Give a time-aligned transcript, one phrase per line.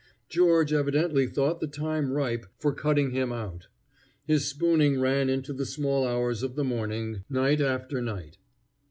[0.29, 3.67] George evidently thought the time ripe for cutting him out.
[4.25, 8.39] His spooning ran into the small hours of the morning, night after night.